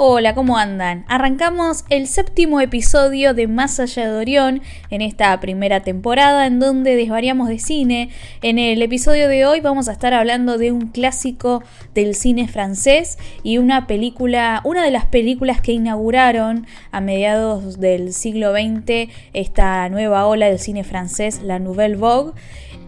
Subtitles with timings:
[0.00, 1.04] Hola, ¿cómo andan?
[1.08, 6.94] Arrancamos el séptimo episodio de Más allá de Orión en esta primera temporada en donde
[6.94, 8.10] desvariamos de cine.
[8.40, 13.18] En el episodio de hoy vamos a estar hablando de un clásico del cine francés
[13.42, 19.88] y una película, una de las películas que inauguraron a mediados del siglo XX esta
[19.88, 22.34] nueva ola del cine francés, la Nouvelle Vogue.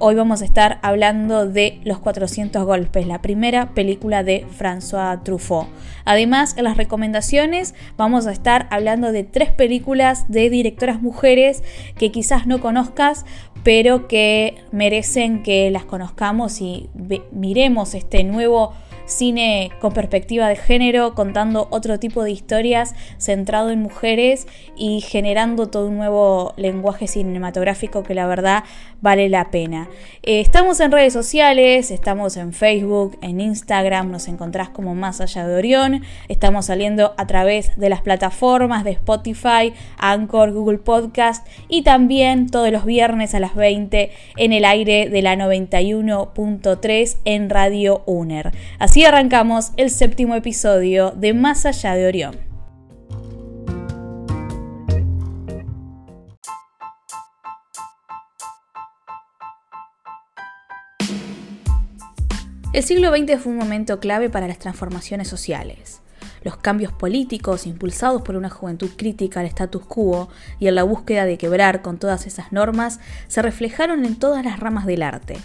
[0.03, 5.67] Hoy vamos a estar hablando de Los 400 Golpes, la primera película de François Truffaut.
[6.07, 11.63] Además, en las recomendaciones vamos a estar hablando de tres películas de directoras mujeres
[11.99, 13.27] que quizás no conozcas,
[13.63, 16.89] pero que merecen que las conozcamos y
[17.31, 18.73] miremos este nuevo
[19.11, 25.69] cine con perspectiva de género, contando otro tipo de historias centrado en mujeres y generando
[25.69, 28.65] todo un nuevo lenguaje cinematográfico que la verdad
[29.01, 29.89] vale la pena.
[30.23, 35.47] Eh, estamos en redes sociales, estamos en Facebook, en Instagram, nos encontrás como Más Allá
[35.47, 41.83] de Orión, estamos saliendo a través de las plataformas de Spotify, Anchor, Google Podcast y
[41.83, 48.03] también todos los viernes a las 20 en el aire de la 91.3 en Radio
[48.07, 48.53] UNER.
[48.79, 52.37] Así arrancamos el séptimo episodio de Más allá de Orión.
[62.73, 66.03] El siglo XX fue un momento clave para las transformaciones sociales.
[66.43, 70.29] Los cambios políticos impulsados por una juventud crítica al status quo
[70.59, 74.61] y en la búsqueda de quebrar con todas esas normas se reflejaron en todas las
[74.61, 75.39] ramas del arte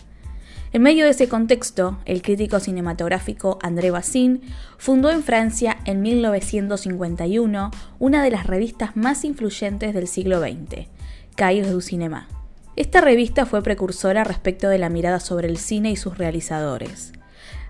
[0.75, 4.41] en medio de ese contexto, el crítico cinematográfico André Bazin
[4.77, 10.89] fundó en Francia en 1951 una de las revistas más influyentes del siglo XX,
[11.37, 12.27] Cahiers du Cinéma.
[12.75, 17.13] Esta revista fue precursora respecto de la mirada sobre el cine y sus realizadores.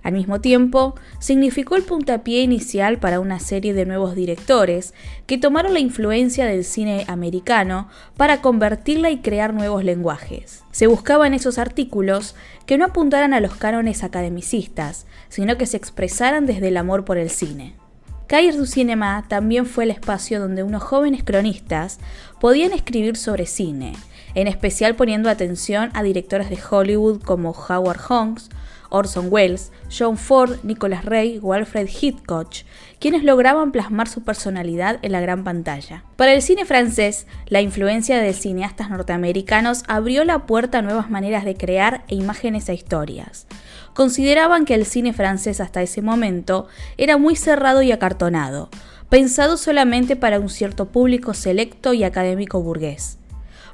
[0.06, 4.94] Al mismo tiempo, significó el puntapié inicial para una serie de nuevos directores
[5.26, 10.64] que tomaron la influencia del cine americano para convertirla y crear nuevos lenguajes.
[10.70, 12.36] Se buscaba en esos artículos
[12.68, 17.18] que no apuntaran a los cánones academicistas, sino que se expresaran desde el amor por
[17.18, 17.74] el cine.
[18.28, 21.98] Cahiers du Cinema también fue el espacio donde unos jóvenes cronistas
[22.40, 23.94] podían escribir sobre cine,
[24.36, 28.52] en especial poniendo atención a directores de Hollywood como Howard Hawks
[28.90, 32.50] Orson Welles, John Ford, Nicholas Ray o Alfred Hitchcock,
[33.00, 36.04] quienes lograban plasmar su personalidad en la gran pantalla.
[36.16, 41.46] Para el cine francés, la influencia de cineastas norteamericanos abrió la puerta a nuevas maneras
[41.46, 43.48] de crear e imágenes a historias.
[43.94, 48.70] Consideraban que el cine francés hasta ese momento era muy cerrado y acartonado,
[49.10, 53.20] pensado solamente para un cierto público selecto y académico burgués.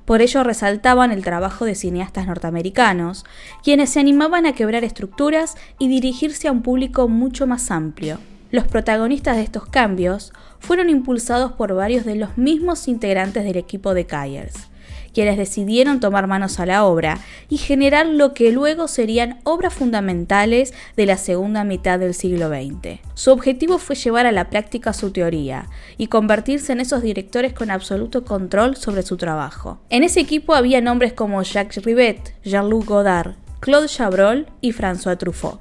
[0.05, 3.25] Por ello resaltaban el trabajo de cineastas norteamericanos,
[3.63, 8.17] quienes se animaban a quebrar estructuras y dirigirse a un público mucho más amplio.
[8.49, 13.93] Los protagonistas de estos cambios fueron impulsados por varios de los mismos integrantes del equipo
[13.93, 14.70] de Kayers
[15.13, 20.73] quienes decidieron tomar manos a la obra y generar lo que luego serían obras fundamentales
[20.95, 22.99] de la segunda mitad del siglo XX.
[23.13, 25.67] Su objetivo fue llevar a la práctica su teoría
[25.97, 29.79] y convertirse en esos directores con absoluto control sobre su trabajo.
[29.89, 35.59] En ese equipo había nombres como Jacques Rivet, Jean-Luc Godard, Claude Chabrol y François Truffaut.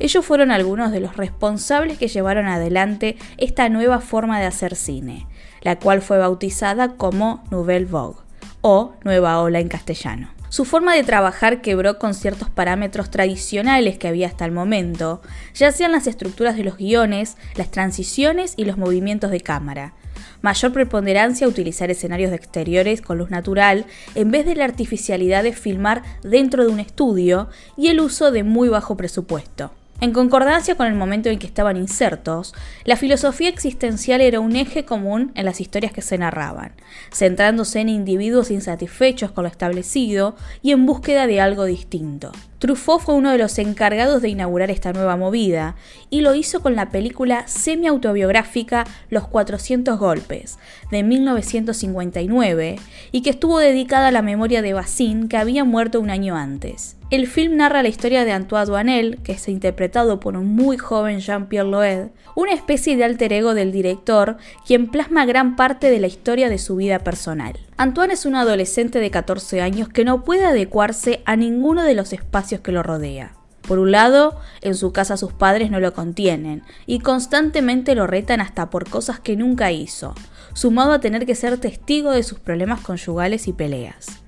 [0.00, 5.26] Ellos fueron algunos de los responsables que llevaron adelante esta nueva forma de hacer cine,
[5.62, 8.27] la cual fue bautizada como Nouvelle Vogue
[8.60, 10.30] o Nueva Ola en castellano.
[10.50, 15.20] Su forma de trabajar quebró con ciertos parámetros tradicionales que había hasta el momento,
[15.54, 19.92] ya sean las estructuras de los guiones, las transiciones y los movimientos de cámara.
[20.40, 23.84] Mayor preponderancia a utilizar escenarios de exteriores con luz natural
[24.14, 28.42] en vez de la artificialidad de filmar dentro de un estudio y el uso de
[28.42, 29.72] muy bajo presupuesto.
[30.00, 32.54] En concordancia con el momento en que estaban insertos,
[32.84, 36.72] la filosofía existencial era un eje común en las historias que se narraban,
[37.12, 42.30] centrándose en individuos insatisfechos con lo establecido y en búsqueda de algo distinto.
[42.58, 45.76] Truffaut fue uno de los encargados de inaugurar esta nueva movida
[46.10, 50.58] y lo hizo con la película semi-autobiográfica Los 400 Golpes,
[50.90, 52.76] de 1959,
[53.12, 56.96] y que estuvo dedicada a la memoria de Bassin, que había muerto un año antes.
[57.10, 61.20] El film narra la historia de Antoine Duanel, que es interpretado por un muy joven
[61.20, 66.06] Jean-Pierre Loed, una especie de alter ego del director, quien plasma gran parte de la
[66.06, 67.54] historia de su vida personal.
[67.78, 72.12] Antoine es un adolescente de 14 años que no puede adecuarse a ninguno de los
[72.12, 73.34] espacios que lo rodea.
[73.68, 78.40] Por un lado, en su casa sus padres no lo contienen y constantemente lo retan
[78.40, 80.14] hasta por cosas que nunca hizo,
[80.54, 84.22] sumado a tener que ser testigo de sus problemas conyugales y peleas.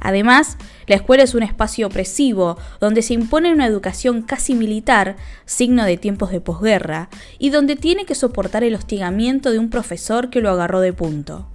[0.00, 0.56] Además,
[0.86, 5.98] la escuela es un espacio opresivo donde se impone una educación casi militar, signo de
[5.98, 10.50] tiempos de posguerra, y donde tiene que soportar el hostigamiento de un profesor que lo
[10.50, 11.46] agarró de punto.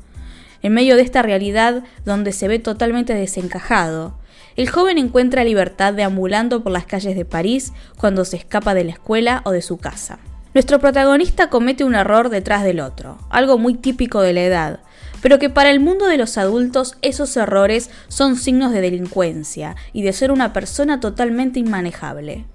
[0.62, 4.18] En medio de esta realidad, donde se ve totalmente desencajado,
[4.56, 8.92] el joven encuentra libertad deambulando por las calles de París cuando se escapa de la
[8.92, 10.20] escuela o de su casa.
[10.54, 14.80] Nuestro protagonista comete un error detrás del otro, algo muy típico de la edad,
[15.22, 20.04] pero que para el mundo de los adultos esos errores son signos de delincuencia y
[20.04, 22.46] de ser una persona totalmente inmanejable.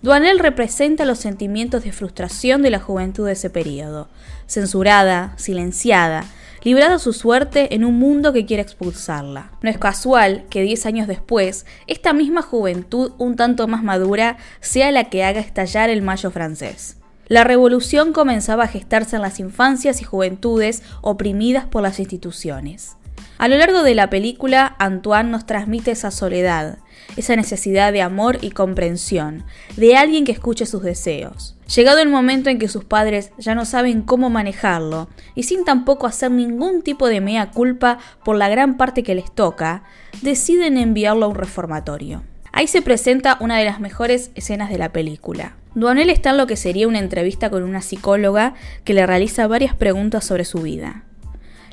[0.00, 4.08] Duanel representa los sentimientos de frustración de la juventud de ese periodo,
[4.46, 6.24] censurada, silenciada,
[6.62, 9.52] librada su suerte en un mundo que quiere expulsarla.
[9.62, 14.90] No es casual que 10 años después, esta misma juventud un tanto más madura sea
[14.92, 16.96] la que haga estallar el mayo francés.
[17.28, 22.96] La revolución comenzaba a gestarse en las infancias y juventudes oprimidas por las instituciones.
[23.36, 26.78] A lo largo de la película, Antoine nos transmite esa soledad,
[27.16, 29.44] esa necesidad de amor y comprensión,
[29.76, 31.56] de alguien que escuche sus deseos.
[31.74, 36.06] Llegado el momento en que sus padres ya no saben cómo manejarlo, y sin tampoco
[36.06, 39.84] hacer ningún tipo de mea culpa por la gran parte que les toca,
[40.22, 42.22] deciden enviarlo a un reformatorio.
[42.52, 45.56] Ahí se presenta una de las mejores escenas de la película.
[45.74, 49.74] Duanel está en lo que sería una entrevista con una psicóloga que le realiza varias
[49.74, 51.04] preguntas sobre su vida.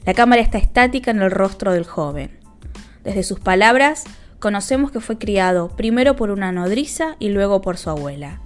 [0.05, 2.37] La cámara está estática en el rostro del joven.
[3.03, 4.03] Desde sus palabras,
[4.39, 8.41] conocemos que fue criado primero por una nodriza y luego por su abuela,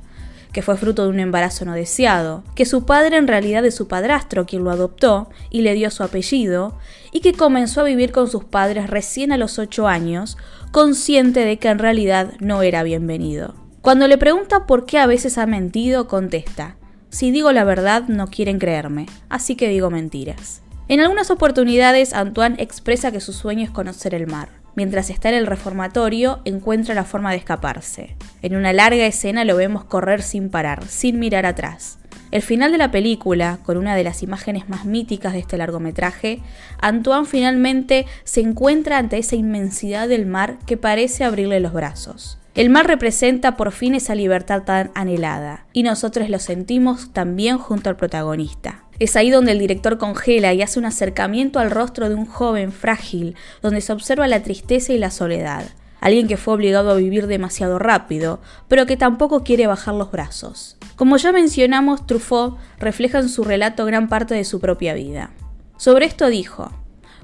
[0.51, 3.87] que fue fruto de un embarazo no deseado, que su padre en realidad es su
[3.87, 6.77] padrastro quien lo adoptó y le dio su apellido,
[7.11, 10.37] y que comenzó a vivir con sus padres recién a los 8 años,
[10.71, 13.55] consciente de que en realidad no era bienvenido.
[13.81, 16.75] Cuando le pregunta por qué a veces ha mentido, contesta,
[17.09, 20.61] si digo la verdad no quieren creerme, así que digo mentiras.
[20.87, 24.58] En algunas oportunidades, Antoine expresa que su sueño es conocer el mar.
[24.75, 28.15] Mientras está en el reformatorio, encuentra la forma de escaparse.
[28.41, 31.99] En una larga escena lo vemos correr sin parar, sin mirar atrás.
[32.31, 36.41] El final de la película, con una de las imágenes más míticas de este largometraje,
[36.79, 42.38] Antoine finalmente se encuentra ante esa inmensidad del mar que parece abrirle los brazos.
[42.55, 47.89] El mar representa por fin esa libertad tan anhelada, y nosotros lo sentimos también junto
[47.89, 48.83] al protagonista.
[48.97, 52.71] Es ahí donde el director congela y hace un acercamiento al rostro de un joven
[52.71, 55.63] frágil, donde se observa la tristeza y la soledad.
[56.01, 60.77] Alguien que fue obligado a vivir demasiado rápido, pero que tampoco quiere bajar los brazos.
[60.95, 65.31] Como ya mencionamos, Truffaut refleja en su relato gran parte de su propia vida.
[65.77, 66.71] Sobre esto dijo,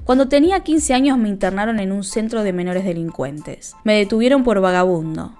[0.06, 3.74] cuando tenía 15 años me internaron en un centro de menores delincuentes.
[3.82, 5.34] Me detuvieron por vagabundo.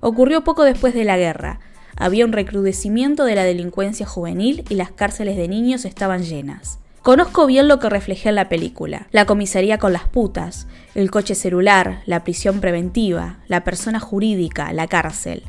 [0.00, 1.60] Ocurrió poco después de la guerra.
[1.96, 6.80] Había un recrudecimiento de la delincuencia juvenil y las cárceles de niños estaban llenas.
[7.02, 9.06] Conozco bien lo que reflejé en la película.
[9.12, 10.66] La comisaría con las putas,
[10.96, 15.44] el coche celular, la prisión preventiva, la persona jurídica, la cárcel.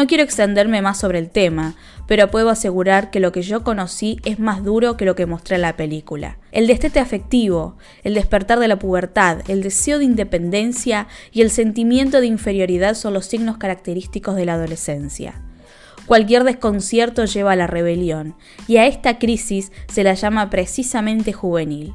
[0.00, 1.74] No quiero extenderme más sobre el tema,
[2.06, 5.56] pero puedo asegurar que lo que yo conocí es más duro que lo que mostré
[5.56, 6.38] en la película.
[6.52, 12.22] El destete afectivo, el despertar de la pubertad, el deseo de independencia y el sentimiento
[12.22, 15.42] de inferioridad son los signos característicos de la adolescencia.
[16.06, 21.92] Cualquier desconcierto lleva a la rebelión, y a esta crisis se la llama precisamente juvenil.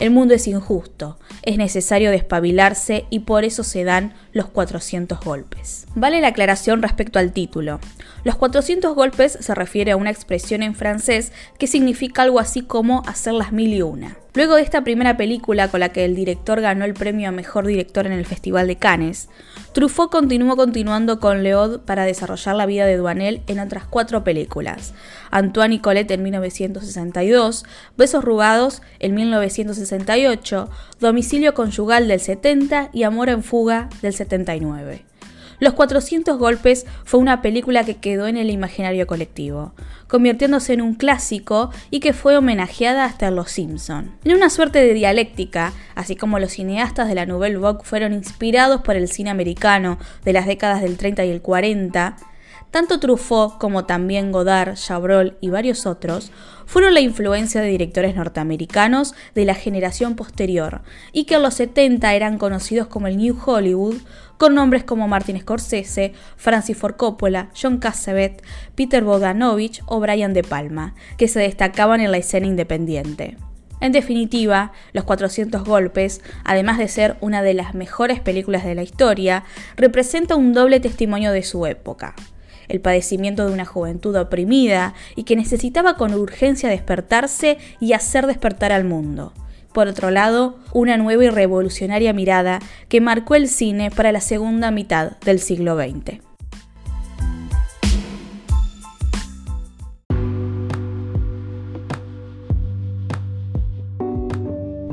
[0.00, 5.86] El mundo es injusto, es necesario despabilarse y por eso se dan los 400 golpes.
[5.94, 7.80] Vale la aclaración respecto al título.
[8.24, 13.02] Los 400 golpes se refiere a una expresión en francés que significa algo así como
[13.06, 14.16] hacer las mil y una.
[14.32, 17.66] Luego de esta primera película con la que el director ganó el premio a mejor
[17.66, 19.28] director en el Festival de Cannes,
[19.72, 24.94] Truffaut continuó continuando con Leod para desarrollar la vida de Duanel en otras cuatro películas:
[25.32, 27.64] Antoine y Colette en 1962,
[27.96, 30.70] Besos Rugados en 1968,
[31.00, 35.09] Domicilio Conyugal del 70 y Amor en Fuga del 79.
[35.60, 39.74] Los 400 golpes fue una película que quedó en el imaginario colectivo,
[40.08, 44.10] convirtiéndose en un clásico y que fue homenajeada hasta Los Simpson.
[44.24, 48.80] En una suerte de dialéctica, así como los cineastas de la Nouvelle Vogue fueron inspirados
[48.80, 52.16] por el cine americano de las décadas del 30 y el 40,
[52.70, 56.30] tanto Truffaut como también Godard, Chabrol y varios otros
[56.66, 62.14] fueron la influencia de directores norteamericanos de la generación posterior y que en los 70
[62.14, 63.96] eran conocidos como el New Hollywood,
[64.40, 68.42] con nombres como Martin Scorsese, Francis Ford Coppola, John Cassavet,
[68.74, 73.36] Peter Bogdanovich o Brian De Palma, que se destacaban en la escena independiente.
[73.82, 78.82] En definitiva, Los 400 Golpes, además de ser una de las mejores películas de la
[78.82, 79.44] historia,
[79.76, 82.14] representa un doble testimonio de su época
[82.68, 88.70] el padecimiento de una juventud oprimida y que necesitaba con urgencia despertarse y hacer despertar
[88.70, 89.32] al mundo.
[89.72, 94.70] Por otro lado, una nueva y revolucionaria mirada que marcó el cine para la segunda
[94.70, 96.29] mitad del siglo XX.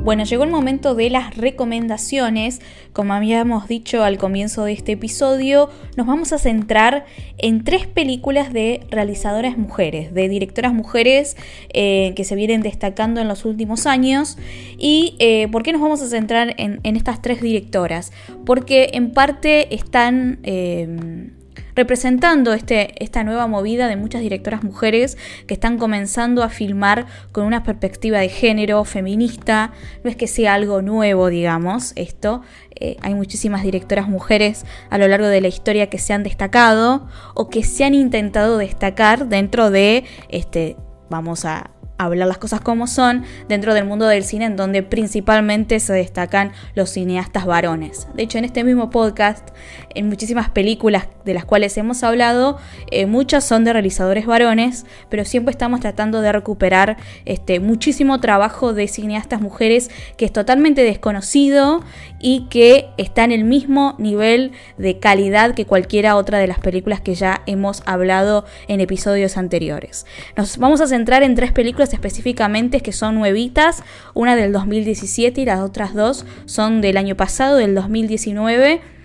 [0.08, 2.62] Bueno, llegó el momento de las recomendaciones.
[2.94, 7.04] Como habíamos dicho al comienzo de este episodio, nos vamos a centrar
[7.36, 11.36] en tres películas de realizadoras mujeres, de directoras mujeres
[11.74, 14.38] eh, que se vienen destacando en los últimos años.
[14.78, 18.10] ¿Y eh, por qué nos vamos a centrar en, estas tres directoras?
[18.46, 20.38] Porque en parte están...
[20.42, 21.32] Eh,
[21.78, 25.16] representando este, esta nueva movida de muchas directoras mujeres
[25.46, 29.70] que están comenzando a filmar con una perspectiva de género feminista.
[30.02, 32.42] No es que sea algo nuevo, digamos, esto.
[32.74, 37.06] Eh, hay muchísimas directoras mujeres a lo largo de la historia que se han destacado
[37.34, 40.74] o que se han intentado destacar dentro de, este,
[41.08, 45.80] vamos a hablar las cosas como son dentro del mundo del cine en donde principalmente
[45.80, 48.08] se destacan los cineastas varones.
[48.14, 49.48] De hecho, en este mismo podcast,
[49.94, 52.58] en muchísimas películas de las cuales hemos hablado,
[52.90, 58.72] eh, muchas son de realizadores varones, pero siempre estamos tratando de recuperar este, muchísimo trabajo
[58.72, 61.82] de cineastas mujeres que es totalmente desconocido
[62.20, 67.00] y que está en el mismo nivel de calidad que cualquiera otra de las películas
[67.00, 70.06] que ya hemos hablado en episodios anteriores.
[70.36, 73.82] Nos vamos a centrar en tres películas específicamente que son nuevitas,
[74.14, 78.97] una del 2017 y las otras dos son del año pasado, del 2019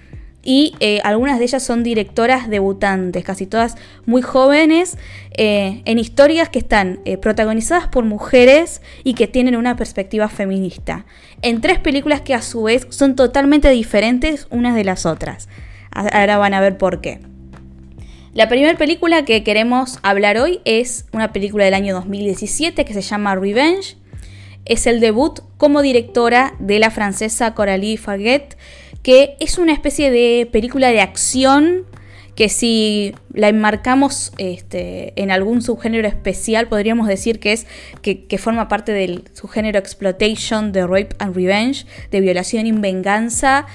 [0.44, 4.98] y eh, algunas de ellas son directoras debutantes, casi todas muy jóvenes,
[5.32, 11.06] eh, en historias que están eh, protagonizadas por mujeres y que tienen una perspectiva feminista,
[11.42, 15.48] en tres películas que a su vez son totalmente diferentes unas de las otras.
[15.92, 17.20] Ahora van a ver por qué.
[18.34, 23.02] La primera película que queremos hablar hoy es una película del año 2017 que se
[23.02, 23.96] llama Revenge.
[24.66, 28.58] Es el debut como directora de la francesa Coralie Faguet,
[29.04, 31.86] que es una especie de película de acción
[32.36, 37.68] que si la enmarcamos este, en algún subgénero especial, podríamos decir que es
[38.02, 43.68] que, forma parte del subgénero exploitation de rape and revenge, de violación y venganza,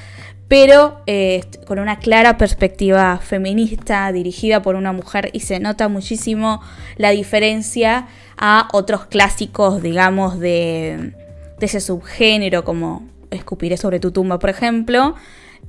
[0.49, 6.61] pero eh, con una clara perspectiva feminista dirigida por una mujer y se nota muchísimo
[6.97, 8.09] la diferencia
[8.39, 11.13] a otros clásicos, digamos, de,
[11.61, 15.15] ese subgénero como Escupiré sobre tu tumba, por ejemplo,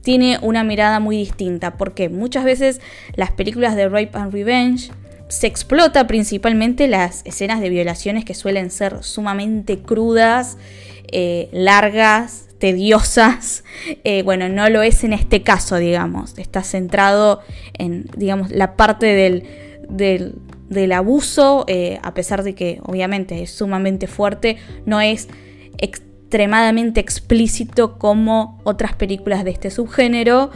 [0.01, 2.81] tiene una mirada muy distinta, porque muchas veces
[3.15, 4.91] las películas de Rape and Revenge
[5.27, 10.57] se explota principalmente las escenas de violaciones que suelen ser sumamente crudas,
[11.11, 13.63] eh, largas, tediosas.
[14.03, 16.37] Eh, bueno, no lo es en este caso, digamos.
[16.37, 17.41] Está centrado
[17.77, 19.43] en, digamos, la parte del,
[19.89, 25.27] del, abuso, eh, a pesar de que obviamente es sumamente fuerte, no es
[26.29, 30.51] extremadamente explícito como otras películas de este subgénero,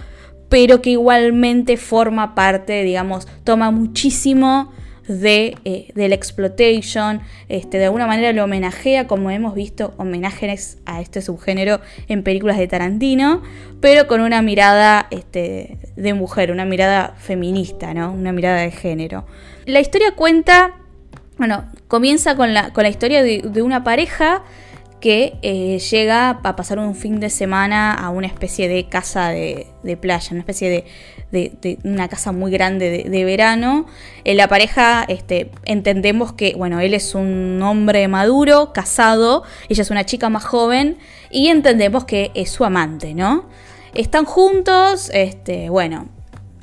[0.48, 4.72] pero que igualmente forma parte, digamos, toma muchísimo
[5.08, 11.02] de, eh, la exploitation, este, de alguna manera lo homenajea, como hemos visto homenajes a
[11.02, 13.42] este subgénero en películas de Tarantino,
[13.82, 18.12] pero con una mirada este, de mujer, una mirada feminista, ¿no?
[18.12, 19.26] una mirada de género.
[19.66, 20.76] La historia cuenta,
[21.40, 24.44] bueno, comienza con la, con la historia de una pareja
[25.04, 29.68] que eh, llega a pasar un fin de semana a una especie de casa de,
[30.00, 30.86] playa, una especie
[31.30, 33.86] de, una casa muy grande de, verano.
[34.24, 39.90] En la pareja este, entendemos que, bueno, él es un hombre maduro, casado, ella es
[39.90, 40.98] una chica más joven
[41.30, 43.50] y entendemos que es su amante, ¿no?
[43.94, 46.08] Están juntos, este, bueno,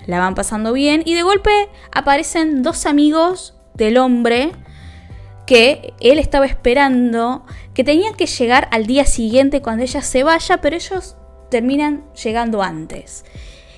[0.07, 4.53] la van pasando bien y de golpe aparecen dos amigos del hombre
[5.51, 10.59] que él estaba esperando, que tenían que llegar al día siguiente cuando ella se vaya,
[10.59, 11.17] pero ellos
[11.51, 13.25] terminan llegando antes.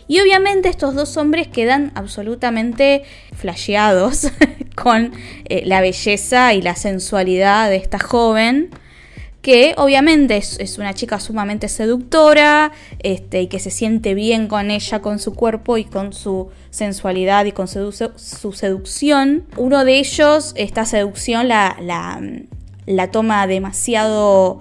[0.07, 4.31] Y obviamente estos dos hombres quedan absolutamente flasheados
[4.75, 5.15] con
[5.47, 8.69] eh, la belleza y la sensualidad de esta joven
[9.43, 12.71] que obviamente es, una chica sumamente seductora
[13.01, 17.45] este, y que se siente bien con ella, con su cuerpo y con su sensualidad
[17.45, 17.93] y con su,
[18.55, 19.45] seducción.
[19.57, 21.77] Uno de ellos, esta seducción la,
[22.87, 24.61] la, toma demasiado,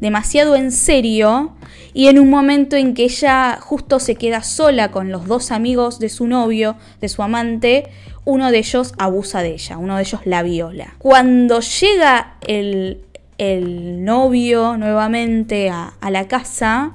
[0.00, 1.52] demasiado en serio
[1.92, 5.98] y en un momento en que ella justo se queda sola con los dos amigos
[5.98, 7.90] de su novio, de su amante,
[8.24, 10.94] uno de ellos abusa de ella, uno de ellos la viola.
[10.98, 13.02] Cuando llega el,
[13.38, 16.92] el novio nuevamente a, la casa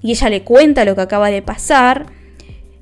[0.00, 2.06] y ella le cuenta lo que acaba de pasar,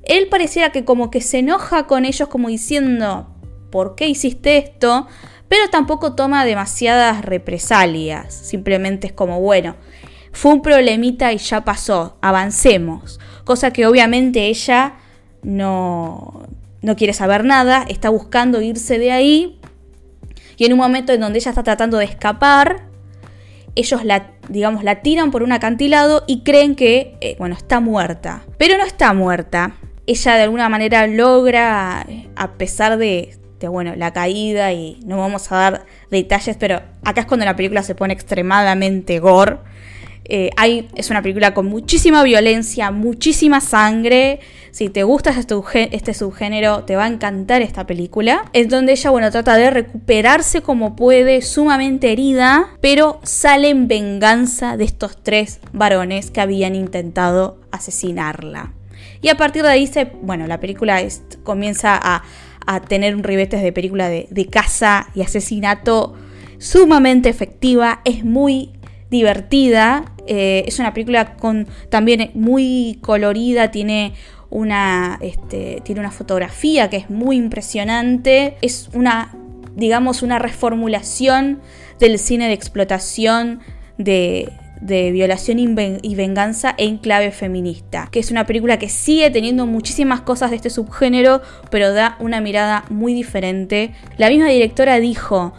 [0.03, 3.27] él pareciera que como que se enoja con ellos como diciendo,
[3.71, 5.07] ¿por qué hiciste esto?
[5.47, 9.75] Pero tampoco toma demasiadas represalias, simplemente es como, bueno,
[10.33, 13.19] fue un problemita y ya pasó, avancemos.
[13.45, 14.95] Cosa que obviamente ella
[15.43, 16.47] no,
[16.81, 19.59] no quiere saber nada, está buscando irse de ahí.
[20.57, 22.83] Y en un momento en donde ella está tratando de escapar,
[23.75, 28.43] ellos la, digamos, la tiran por un acantilado y creen que, eh, bueno, está muerta.
[28.57, 29.75] Pero no está muerta.
[30.05, 32.05] Ella de alguna manera logra,
[32.35, 37.21] a pesar de, de, bueno, la caída y no vamos a dar detalles, pero acá
[37.21, 39.57] es cuando la película se pone extremadamente gore.
[40.25, 40.51] Eh,
[40.95, 44.39] es una película con muchísima violencia, muchísima sangre.
[44.71, 45.55] Si te gusta este,
[45.95, 48.45] este subgénero, te va a encantar esta película.
[48.53, 54.77] Es donde ella, bueno, trata de recuperarse como puede, sumamente herida, pero sale en venganza
[54.77, 58.73] de estos tres varones que habían intentado asesinarla.
[59.21, 59.89] Y a partir de ahí,
[60.21, 61.01] bueno, la película
[61.43, 62.23] comienza a,
[62.87, 66.15] tener un ribetes de película de, de caza y asesinato
[66.59, 67.99] sumamente efectiva.
[68.05, 68.71] Es muy
[69.13, 70.12] divertida.
[70.27, 74.13] Eh, es una película con también muy colorida, tiene
[74.49, 78.55] una, este, tiene una fotografía que es muy impresionante.
[78.61, 79.35] Es una,
[79.75, 81.59] digamos, una reformulación
[81.99, 83.61] del cine de explotación
[83.97, 84.51] de,
[84.83, 90.21] de violación y venganza en clave feminista, que es una película que sigue teniendo muchísimas
[90.21, 93.91] cosas de este subgénero, pero da una mirada muy diferente.
[94.17, 95.53] La misma directora dijo,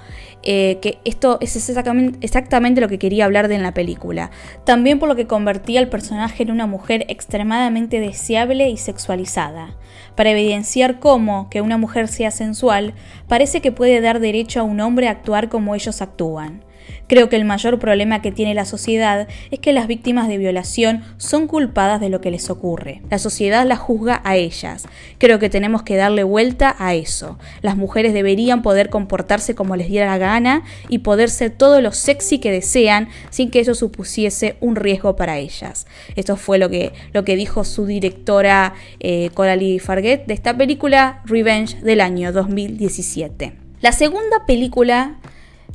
[0.46, 4.30] eh, que esto es exactamente, lo que quería hablar de en la película.
[4.64, 9.74] También por lo que convertía al personaje en una mujer extremadamente deseable y sexualizada.
[10.14, 12.94] Para evidenciar cómo que una mujer sea sensual
[13.26, 16.62] parece que puede dar derecho a un hombre a actuar como ellos actúan.
[17.06, 21.02] Creo que el mayor problema que tiene la sociedad es que las víctimas de violación
[21.16, 23.02] son culpadas de lo que les ocurre.
[23.10, 24.86] La sociedad las juzga a ellas.
[25.18, 27.38] Creo que tenemos que darle vuelta a eso.
[27.60, 31.92] Las mujeres deberían poder comportarse como les diera la gana y poder ser todo lo
[31.92, 35.86] sexy que desean sin que eso supusiese un riesgo para ellas.
[36.16, 41.22] Esto fue lo que, lo que dijo su directora eh, Coralie Farguet de esta película
[41.24, 43.52] Revenge del año 2017.
[43.80, 45.16] La segunda película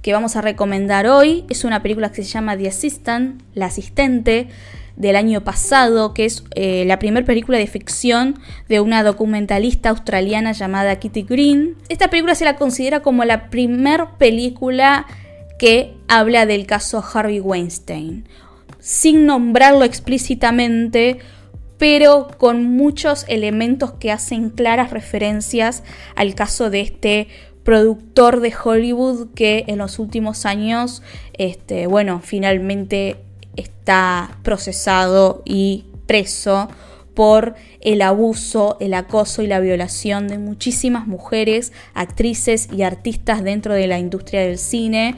[0.02, 4.48] que vamos a recomendar hoy es una película que se llama The Assistant, La Asistente,
[5.00, 10.52] del año pasado, que es eh, la primera película de ficción de una documentalista australiana
[10.52, 11.76] llamada Kitty Green.
[11.88, 15.08] Esta película se la considera como la primera película
[15.58, 18.28] que habla del caso Harvey Weinstein,
[18.80, 21.20] sin nombrarlo explícitamente,
[21.78, 25.84] pero con muchos elementos que hacen claras referencias
[26.16, 27.28] al caso de este
[27.64, 31.02] productor de Hollywood que en los últimos años,
[31.34, 33.18] este, bueno, finalmente
[33.56, 36.70] está procesado y preso
[37.14, 43.74] por el abuso, el acoso y la violación de muchísimas mujeres, actrices y artistas dentro
[43.74, 45.16] de la industria del cine,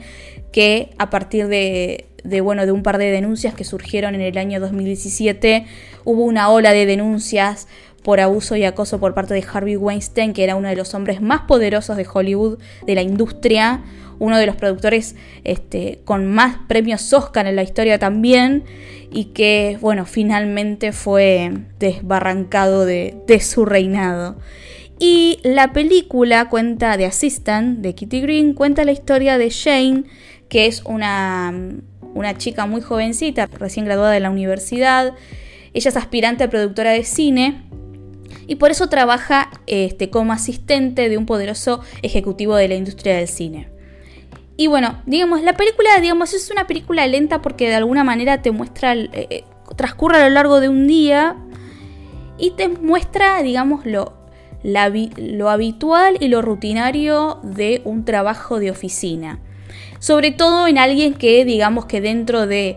[0.52, 4.36] que a partir de, de, bueno, de un par de denuncias que surgieron en el
[4.36, 5.64] año 2017,
[6.04, 7.68] hubo una ola de denuncias
[8.02, 11.20] por abuso y acoso por parte de Harvey Weinstein, que era uno de los hombres
[11.20, 13.82] más poderosos de Hollywood, de la industria,
[14.18, 18.64] uno de los productores este, con más premios Oscar en la historia también,
[19.10, 24.36] y que, bueno, finalmente fue desbarrancado de, de su reinado.
[24.98, 30.04] Y la película cuenta de Assistant, de Kitty Green, cuenta la historia de Jane,
[30.48, 31.52] que es una,
[32.14, 35.14] una chica muy jovencita, recién graduada de la universidad.
[35.74, 37.62] Ella es aspirante a productora de cine
[38.46, 43.28] y por eso trabaja este, como asistente de un poderoso ejecutivo de la industria del
[43.28, 43.68] cine.
[44.56, 48.50] Y bueno, digamos, la película, digamos, es una película lenta porque de alguna manera te
[48.50, 49.44] muestra, eh, eh,
[49.76, 51.36] transcurre a lo largo de un día
[52.38, 54.12] y te muestra, digamos, lo,
[54.62, 59.40] lo habitual y lo rutinario de un trabajo de oficina.
[59.98, 62.76] Sobre todo en alguien que, digamos, que dentro de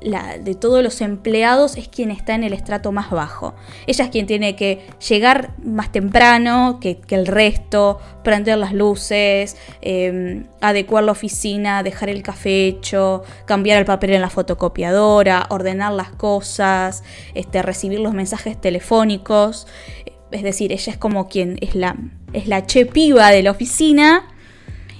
[0.00, 3.54] de todos los empleados es quien está en el estrato más bajo.
[3.86, 10.46] Ella es quien tiene que llegar más temprano que, el resto, prender las luces, em,
[10.60, 16.10] adecuar la oficina, dejar el café hecho, cambiar el papel en la fotocopiadora, ordenar las
[16.10, 17.02] cosas,
[17.34, 19.66] este, recibir los mensajes telefónicos.
[20.30, 21.96] Es decir, ella es como quien es la,
[22.32, 24.28] es la chepiva de la oficina.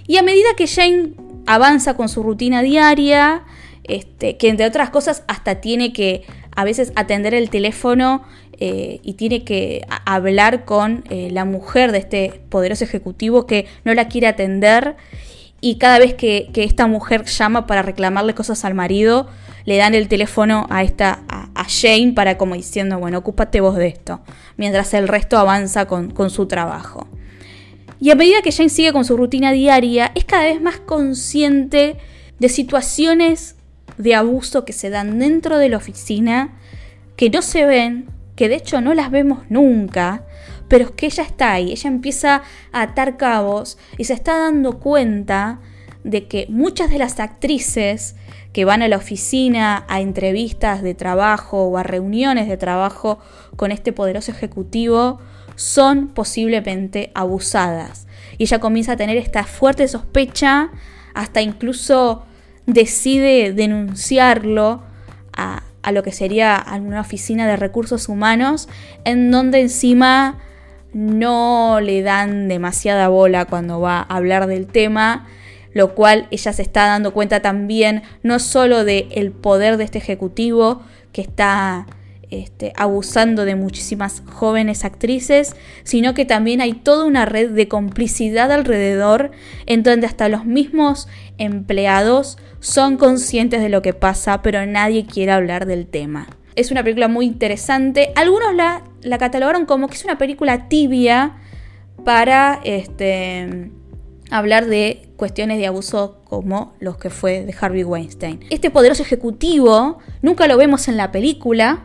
[0.07, 1.13] Y a medida que Jane
[1.47, 3.45] avanza con su rutina diaria,
[3.88, 6.24] este, que entre otras cosas hasta tiene que
[6.55, 8.22] a veces atender el teléfono
[8.61, 13.94] eh, y tiene que hablar con eh, la mujer de este poderoso ejecutivo que no
[13.94, 14.96] la quiere atender
[15.61, 19.29] y cada vez que, esta mujer llama para reclamarle cosas al marido,
[19.64, 23.88] le dan el teléfono a esta a, Jane para como diciendo, bueno, ocúpate vos de
[23.88, 24.20] esto,
[24.57, 27.07] mientras el resto avanza con, con su trabajo.
[28.01, 31.96] Y a medida que Jane sigue con su rutina diaria, es cada vez más consciente
[32.38, 33.57] de situaciones
[33.99, 36.57] de abuso que se dan dentro de la oficina,
[37.17, 40.25] que no se ven, que de hecho no las vemos nunca,
[40.69, 44.79] pero es que ella está ahí, ella empieza a atar cabos y se está dando
[44.79, 45.61] cuenta
[46.05, 48.15] de que muchas de las actrices
[48.53, 53.19] que van a la oficina a entrevistas de trabajo o a reuniones de trabajo
[53.57, 55.19] con este poderoso ejecutivo
[55.57, 58.07] son posiblemente abusadas.
[58.39, 60.71] Y ella comienza a tener esta fuerte sospecha,
[61.15, 62.25] hasta incluso
[62.69, 64.83] decide denunciarlo
[65.33, 68.69] a, lo que sería una oficina de recursos humanos,
[69.05, 70.39] en donde encima
[70.93, 75.27] no le dan demasiada bola cuando va a hablar del tema,
[75.73, 79.97] lo cual ella se está dando cuenta también no solo del el poder de este
[79.97, 81.87] ejecutivo que está
[82.31, 88.53] este, abusando de muchísimas jóvenes actrices, sino que también hay toda una red de complicidad
[88.53, 89.31] alrededor
[89.67, 95.33] en donde hasta los mismos empleados son conscientes de lo que pasa, pero nadie quiere
[95.33, 96.29] hablar del tema.
[96.55, 98.12] Es una película muy interesante.
[98.17, 101.37] Algunos la, catalogaron como que es una película tibia
[102.05, 103.71] para este,
[104.31, 108.41] hablar de cuestiones de abuso como los que fue de Harvey Weinstein.
[108.51, 111.85] Este poderoso ejecutivo nunca lo vemos en la película,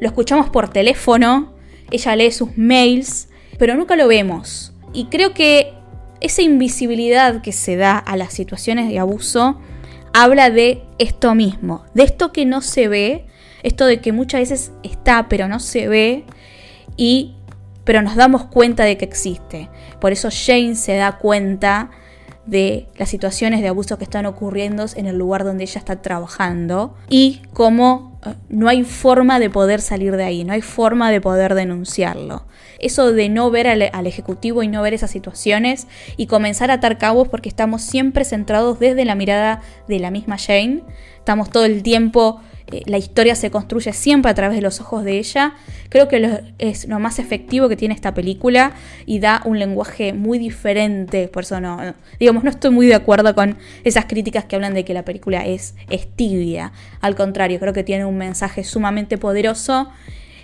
[0.00, 1.54] lo escuchamos por teléfono,
[1.90, 4.72] ella lee sus mails, pero nunca lo vemos.
[4.92, 5.72] Y creo que
[6.20, 9.58] esa invisibilidad que se da a las situaciones de abuso
[10.12, 13.26] habla de esto mismo, de esto que no se ve,
[13.62, 16.24] esto de que muchas veces está pero no se ve
[16.96, 17.34] y
[17.84, 19.70] pero nos damos cuenta de que existe.
[19.98, 21.90] Por eso Jane se da cuenta
[22.44, 26.94] de las situaciones de abuso que están ocurriendo en el lugar donde ella está trabajando
[27.08, 28.07] y cómo
[28.48, 32.44] no hay forma de poder salir de ahí, no hay forma de poder denunciarlo.
[32.78, 36.98] Eso de no ver al, ejecutivo y no ver esas situaciones y comenzar a atar
[36.98, 40.82] cabos porque estamos siempre centrados desde la mirada de la misma Jane,
[41.28, 42.40] estamos todo el tiempo
[42.72, 45.54] eh, la historia se construye siempre a través de los ojos de ella.
[45.88, 48.72] Creo que es lo más efectivo que tiene esta película
[49.06, 51.28] y da un lenguaje muy diferente.
[51.28, 54.84] Por eso no, digamos, no estoy muy de acuerdo con esas críticas que hablan de
[54.84, 56.72] que la película es, es tibia.
[57.00, 59.88] Al contrario, creo que tiene un mensaje sumamente poderoso.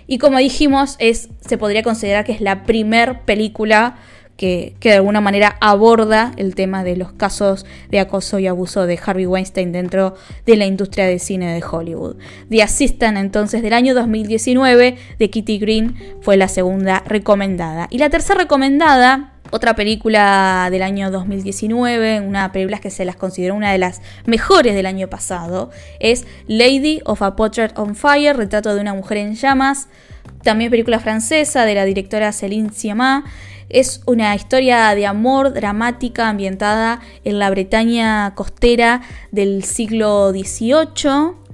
[0.07, 3.97] Y como dijimos, es, se podría considerar que es la primer película
[4.37, 8.99] que, de alguna manera aborda el tema de los casos de acoso y abuso de
[9.03, 12.17] Harvey Weinstein dentro de la industria de cine de Hollywood.
[12.49, 17.87] The Assistant entonces del año 2019 de Kitty Green fue la segunda recomendada.
[17.89, 23.55] Y la tercera recomendada otra película del año 2019, una película que se las consideró
[23.55, 25.69] una de las mejores del año pasado,
[25.99, 29.87] es Lady of a Portrait on Fire, retrato de una mujer en llamas.
[30.43, 33.23] También película francesa de la directora Céline Sciamma.
[33.69, 39.01] Es una historia de amor dramática ambientada en la Bretaña costera
[39.31, 41.45] del siglo XVIII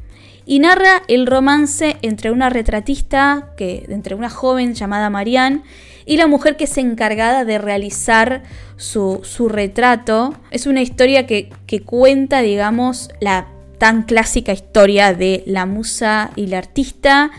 [0.45, 5.61] y narra el romance entre una retratista, que, entre una joven llamada Marianne,
[6.05, 8.43] y la mujer que es encargada de realizar
[8.75, 10.33] su, retrato.
[10.49, 11.49] Es una historia que,
[11.85, 13.47] cuenta, digamos, la
[13.77, 17.31] tan clásica historia de la musa y la artista,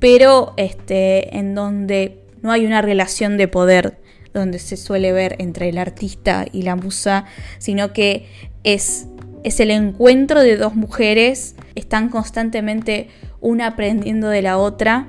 [0.00, 3.97] pero este, en donde no hay una relación de poder
[4.34, 7.24] donde se suele ver entre el artista y la musa,
[7.58, 8.26] sino que
[8.64, 9.08] es,
[9.44, 13.08] es el encuentro de dos mujeres, están constantemente
[13.40, 15.08] una aprendiendo de la otra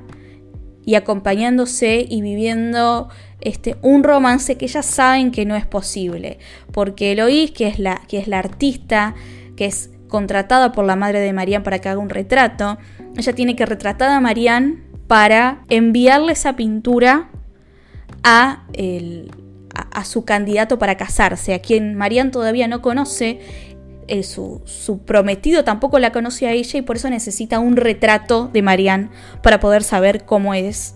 [0.86, 3.10] y acompañándose y viviendo
[3.42, 6.40] este, un romance que ellas saben que no es posible,
[6.72, 9.16] porque Eloís, que es la, que es la artista,
[9.56, 12.78] que es contratada por la madre de Marianne para que haga un retrato,
[13.16, 17.30] ella tiene que retratar a Marianne para enviarle esa pintura
[18.24, 18.64] a,
[20.04, 23.40] su candidato para casarse, a quien Marianne todavía no conoce.
[24.08, 24.62] eh, su,
[25.06, 29.10] prometido tampoco la conoce a ella y por eso necesita un retrato de Marianne
[29.44, 30.96] para poder saber cómo es,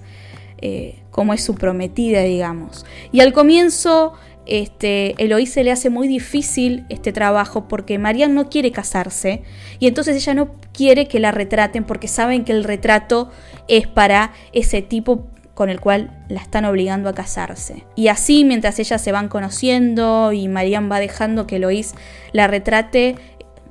[0.62, 2.86] eh, cómo es su prometida, digamos.
[3.12, 4.14] Y al comienzo,
[4.46, 9.44] este, Eloíse le hace muy difícil este trabajo porque Marianne no quiere casarse
[9.80, 13.30] y entonces ella no quiere que la retraten porque saben que el retrato
[13.70, 17.86] es para ese tipo con el cual la están obligando a casarse.
[17.96, 21.94] Y así, mientras ellas se van conociendo y Marianne va dejando que Lois
[22.32, 23.16] la retrate,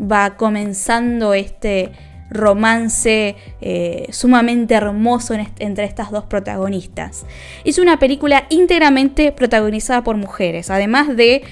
[0.00, 1.92] va comenzando este
[2.30, 7.26] romance eh, sumamente hermoso entre estas dos protagonistas.
[7.64, 11.42] Es una película íntegramente protagonizada por mujeres, además de,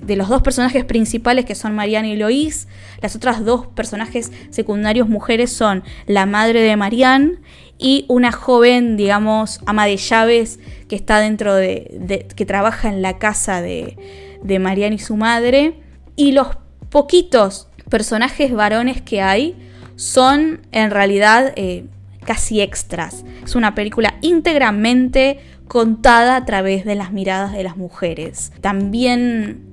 [0.00, 2.68] de, los dos personajes principales que son Marianne y Lois,
[3.00, 7.38] las otras dos personajes secundarios mujeres son la madre de Marianne
[7.78, 13.18] y una joven, digamos, ama de llaves que está dentro de, que trabaja en la
[13.18, 13.96] casa de,
[14.42, 15.74] de Marianne y su madre.
[16.14, 16.48] Y los
[16.90, 19.56] poquitos personajes varones que hay
[19.96, 21.84] son en realidad eh,
[22.24, 23.24] casi extras.
[23.44, 28.52] Es una película íntegramente contada a través de las miradas de las mujeres.
[28.60, 29.71] También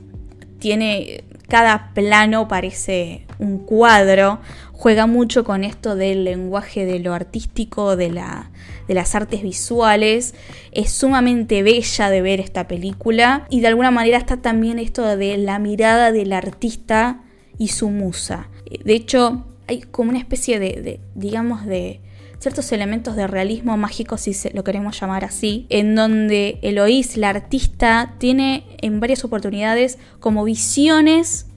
[0.60, 4.40] tiene cada plano parece un cuadro,
[4.72, 8.52] juega mucho con esto del lenguaje de lo artístico, de, la,
[8.88, 10.36] de las artes visuales.
[10.72, 15.38] Es sumamente bella de ver esta película y de alguna manera está también esto de
[15.38, 17.22] la mirada del artista
[17.58, 18.48] y su musa.
[18.84, 22.00] De hecho, hay como una especie de, digamos, de
[22.40, 28.16] ciertos elementos de realismo mágico, si lo queremos llamar así, en donde Eloís, la artista,
[28.18, 31.48] tiene en varias oportunidades como visiones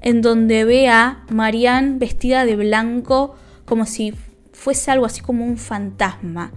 [0.00, 4.14] en donde ve a Marianne vestida de blanco como si
[4.52, 6.52] fuese algo así como un fantasma.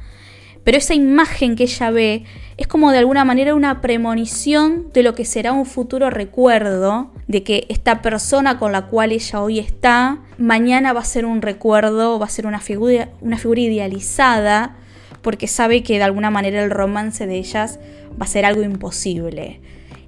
[0.63, 2.23] Pero esa imagen que ella ve
[2.57, 7.43] es como de alguna manera una premonición de lo que será un futuro recuerdo, de
[7.43, 12.19] que esta persona con la cual ella hoy está, mañana va a ser un recuerdo,
[12.19, 14.75] va a ser una figura, una figura idealizada,
[15.23, 17.79] porque sabe que de alguna manera el romance de ellas
[18.19, 19.61] va a ser algo imposible.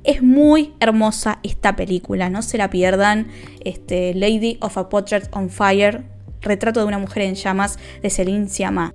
[0.04, 3.28] Es muy hermosa esta película, no se la pierdan.
[3.64, 6.04] Este, Lady of a Portrait on Fire,
[6.42, 8.94] retrato de una mujer en llamas de Celine Sciamma.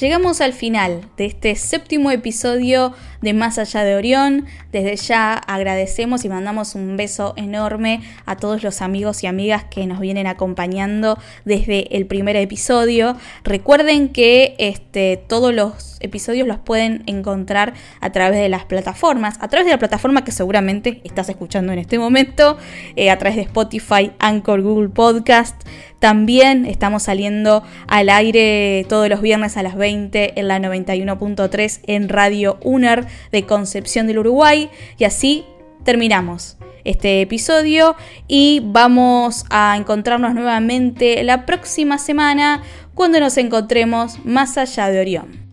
[0.00, 4.46] Llegamos al final de este séptimo episodio de Más allá de Orión.
[4.72, 9.86] Desde ya agradecemos y mandamos un beso enorme a todos los amigos y amigas que
[9.86, 13.16] nos vienen acompañando desde el primer episodio.
[13.44, 19.46] Recuerden que este, todos los episodios los pueden encontrar a través de las plataformas, a
[19.46, 22.58] través de la plataforma que seguramente estás escuchando en este momento,
[22.96, 25.62] eh, a través de Spotify, Anchor, Google Podcast.
[26.04, 32.10] También estamos saliendo al aire todos los viernes a las 20 en la 91.3 en
[32.10, 34.68] Radio UNER de Concepción del Uruguay.
[34.98, 35.46] Y así
[35.82, 37.96] terminamos este episodio
[38.28, 42.62] y vamos a encontrarnos nuevamente la próxima semana
[42.92, 45.43] cuando nos encontremos más allá de Orión.